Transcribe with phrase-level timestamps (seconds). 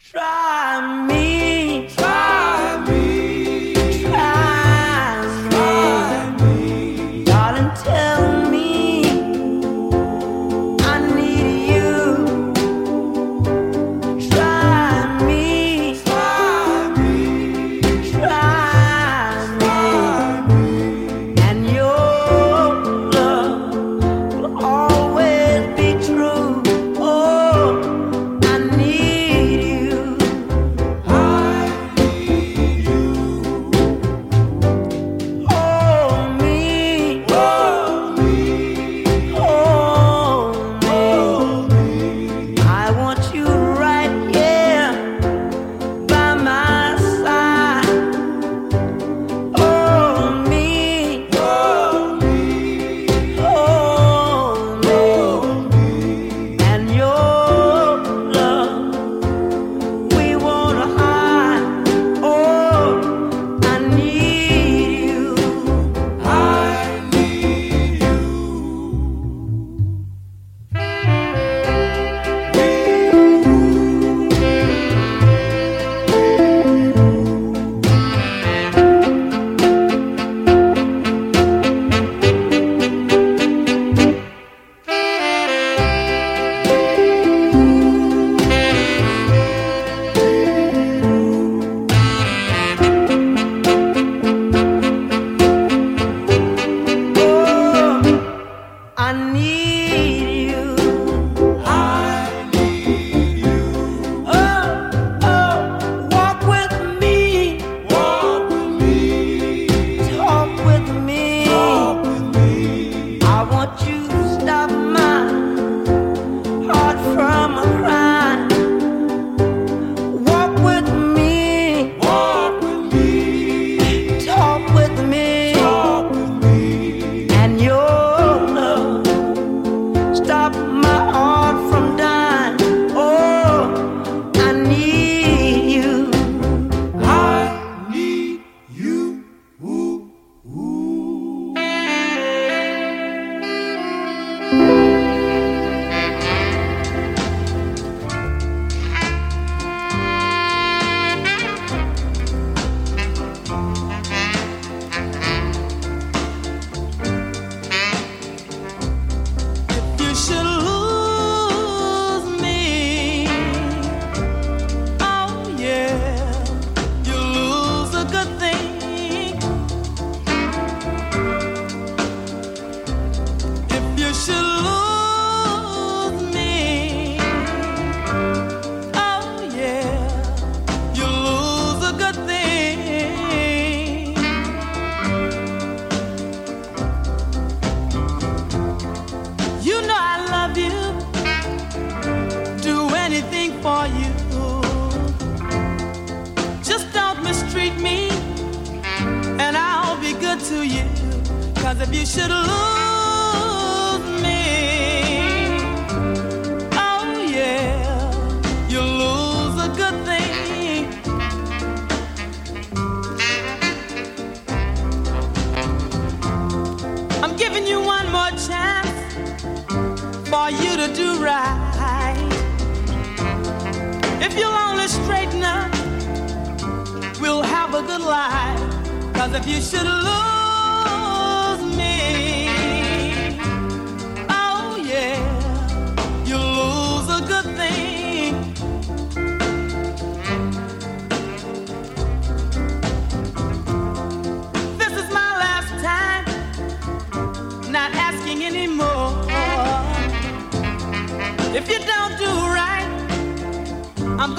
[0.00, 1.37] Try me.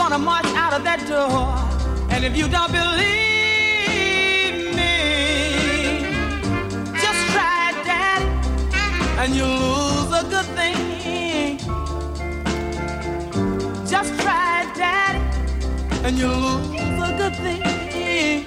[0.10, 1.46] gonna march out of that door.
[2.10, 6.02] And if you don't believe me,
[7.04, 8.26] just try it, daddy,
[9.22, 11.60] and you'll lose a good thing.
[13.88, 15.22] Just try it, daddy,
[16.06, 18.46] and you'll lose a good thing.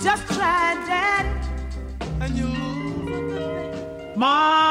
[0.00, 1.30] Just try it, daddy,
[2.20, 4.14] and you'll lose a good thing.
[4.16, 4.61] Mom.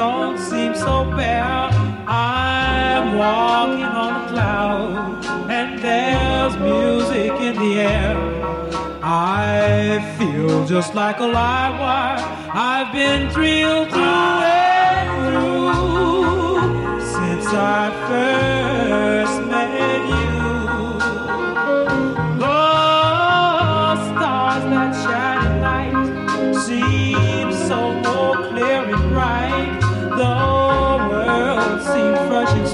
[0.00, 1.68] don't seem so bare.
[2.08, 8.16] I'm walking on a cloud, and there's music in the air.
[9.02, 12.18] I feel just like a live wire.
[12.70, 15.80] I've been thrilled through and through
[17.14, 17.46] since
[17.76, 19.39] I first.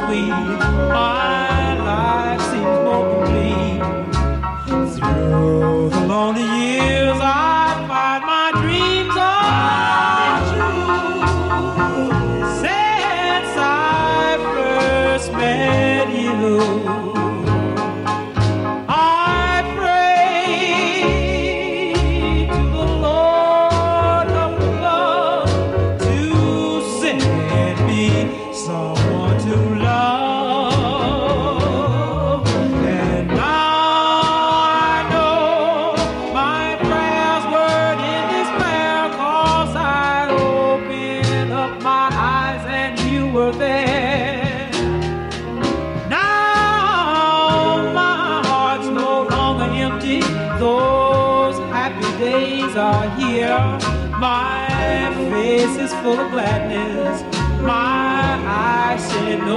[0.07, 0.31] Sweet.
[0.31, 3.83] My life seems more complete.
[4.95, 5.91] Through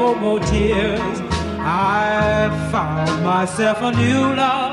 [0.10, 1.20] no more tears.
[1.60, 4.69] I found myself a new love.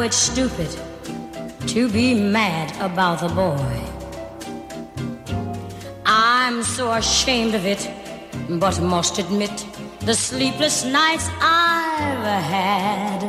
[0.00, 0.68] It's stupid
[1.66, 3.82] to be mad about the boy.
[6.04, 7.90] I'm so ashamed of it,
[8.48, 9.66] but must admit
[10.00, 12.24] the sleepless nights I've
[12.54, 13.22] had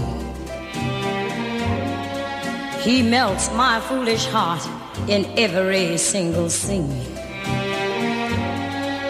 [2.81, 7.07] He melts my foolish heart in every single scene.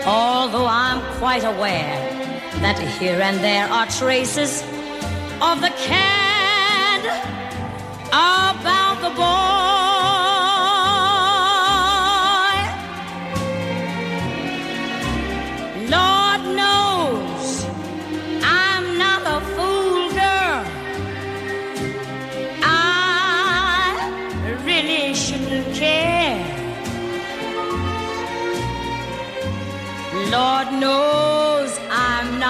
[0.06, 1.96] Although I'm quite aware
[2.62, 4.62] that here and there are traces
[5.40, 6.09] of the cad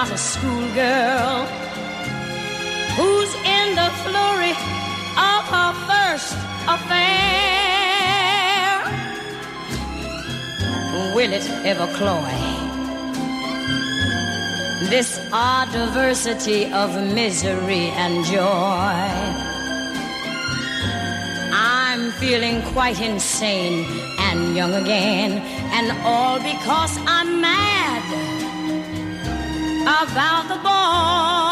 [0.01, 1.45] Not a schoolgirl
[2.97, 4.55] who's in the flurry
[5.29, 6.33] of her first
[6.75, 8.01] affair.
[11.13, 12.33] Will it ever cloy?
[14.89, 19.01] This odd diversity of misery and joy.
[21.53, 23.85] I'm feeling quite insane
[24.17, 25.43] and young again,
[25.77, 27.80] and all because I'm mad
[29.87, 31.50] about the boy.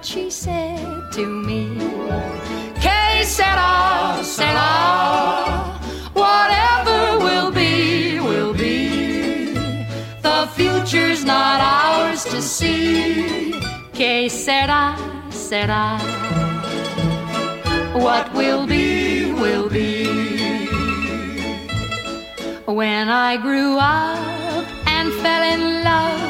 [0.00, 1.76] what she said to me.
[2.80, 5.78] Que sera, sera.
[6.14, 9.52] Whatever will be, will be.
[10.22, 13.60] The future's not ours to see.
[13.92, 14.96] Que sera,
[15.30, 15.98] sera.
[17.92, 20.06] What will be, will be.
[22.64, 26.29] When I grew up and fell in love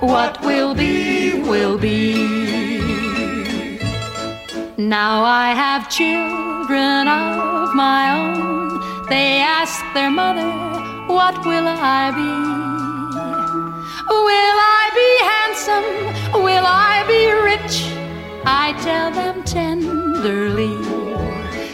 [0.00, 2.78] What will be, will be.
[4.76, 9.08] Now I have children of my own.
[9.08, 10.48] They ask their mother,
[11.08, 12.32] What will I be?
[14.28, 16.42] Will I be handsome?
[16.44, 17.76] Will I be rich?
[18.46, 20.76] I tell them tenderly.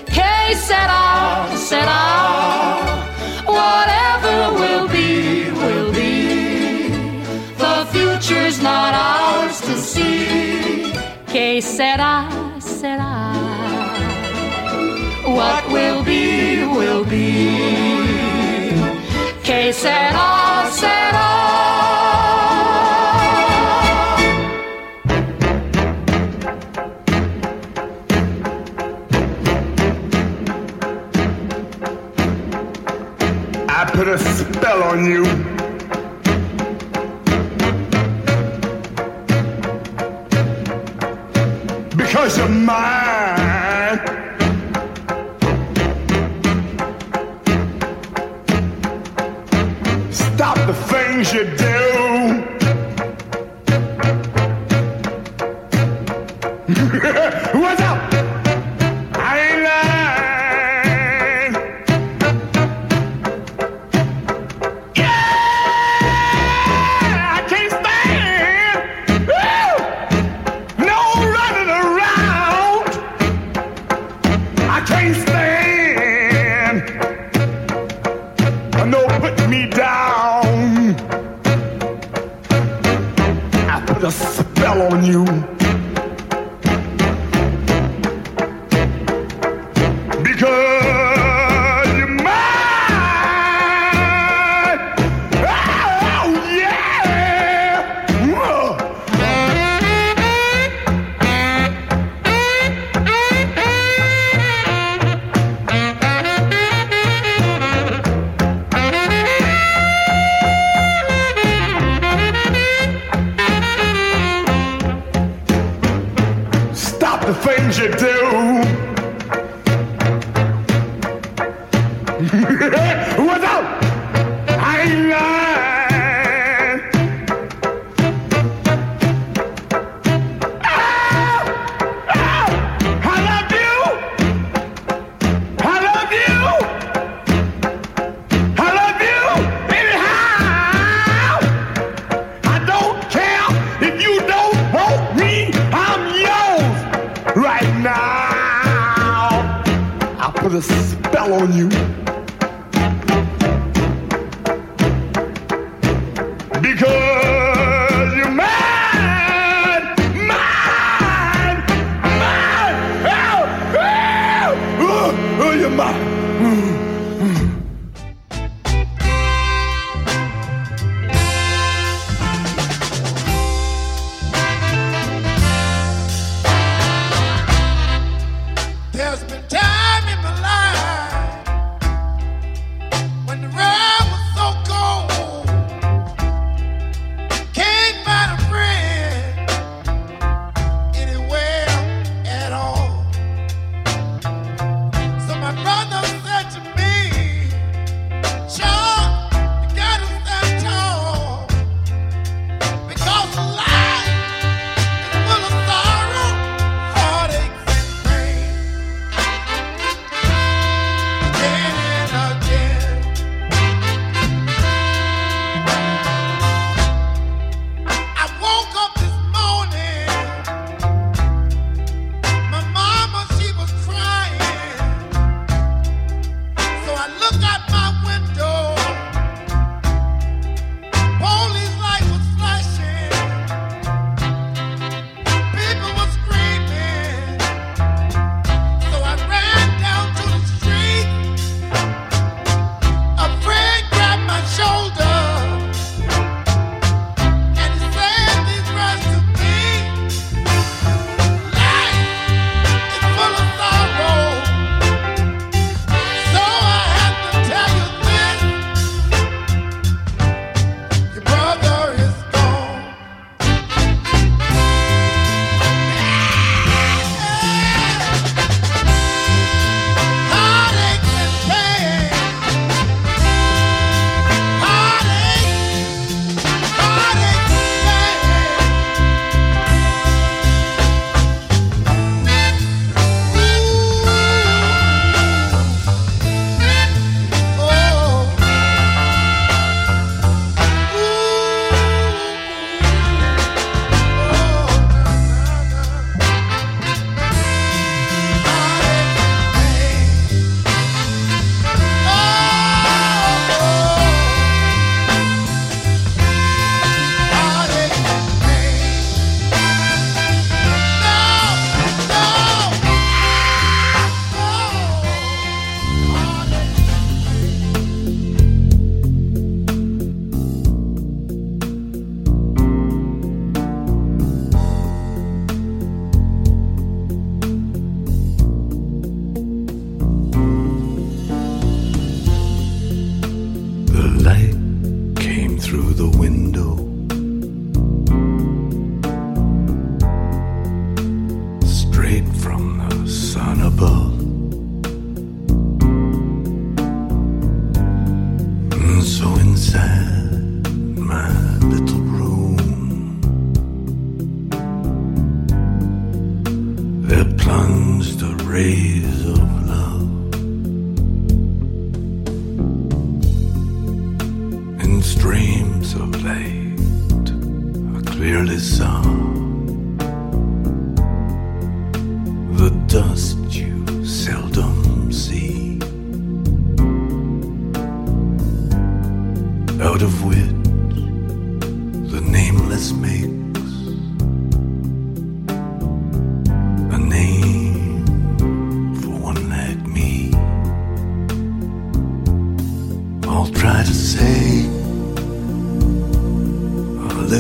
[0.07, 2.04] Que será, será?
[9.95, 10.93] see.
[11.27, 12.29] Que será,
[12.61, 13.33] será.
[15.27, 17.31] What will be, will be.
[19.43, 21.31] Que será, será.
[33.69, 35.44] I put a spell on you.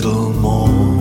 [0.04, 0.10] 的
[0.42, 0.93] 梦。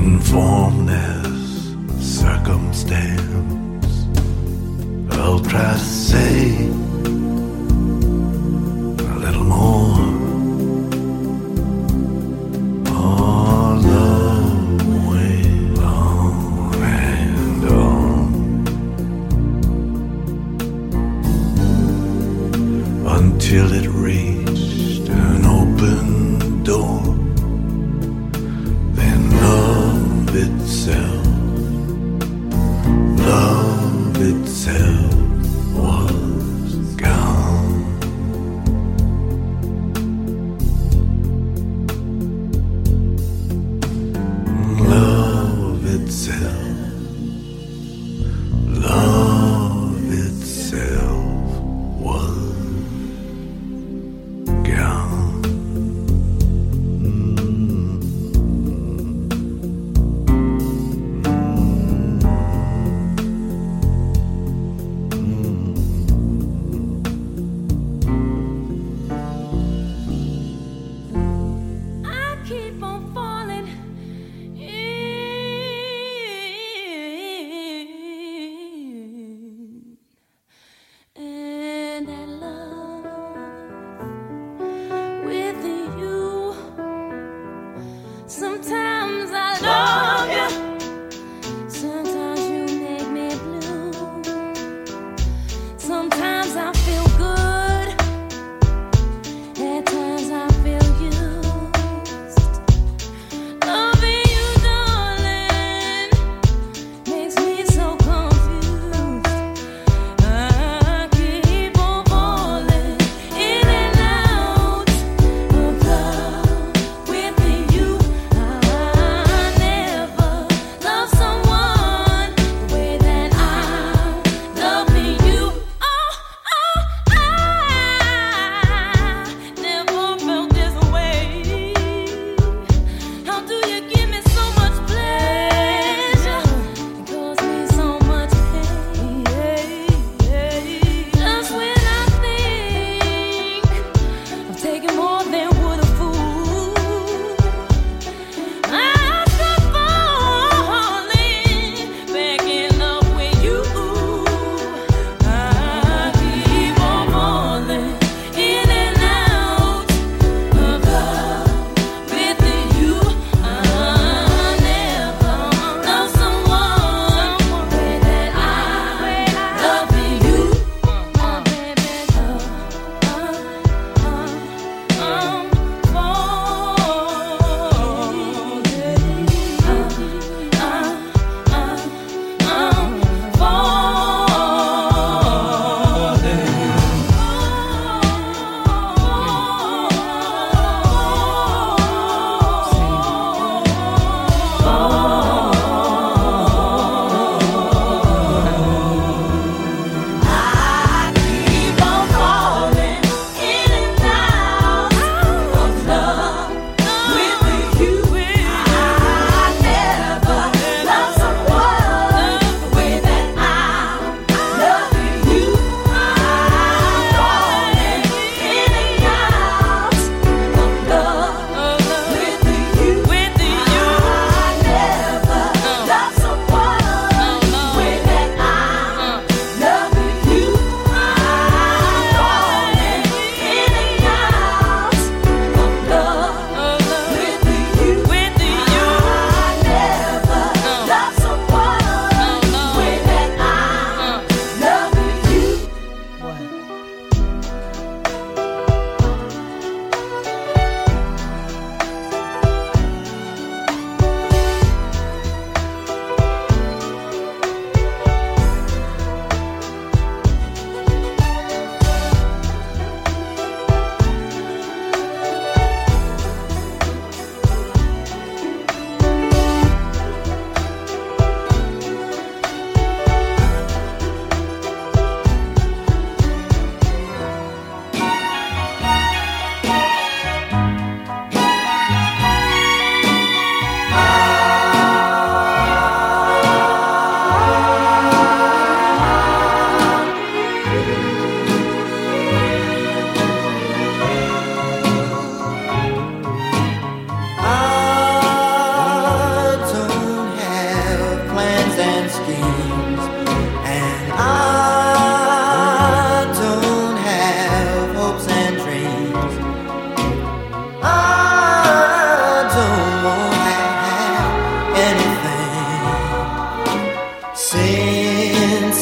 [0.00, 4.06] In formless circumstance.
[5.10, 6.70] I'll try to say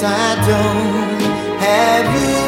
[0.00, 1.20] guess I don't
[1.60, 2.47] have you.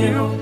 [0.00, 0.41] you.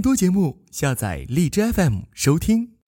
[0.00, 2.70] 多节目，下载荔枝 FM 收听。